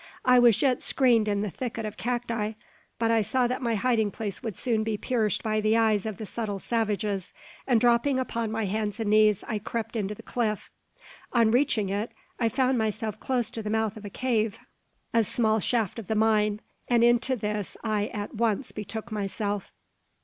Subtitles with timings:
[0.25, 2.53] I was yet screened in the thicket of cacti;
[2.97, 6.17] but I saw that my hiding place would soon be pierced by the eyes of
[6.17, 7.33] the subtle savages;
[7.67, 10.71] and dropping upon my hands and knees, I crept into the cliff.
[11.33, 14.57] On reaching it, I found myself close to the mouth of a cave,
[15.13, 19.71] a small shaft of the mine, and into this I at once betook myself.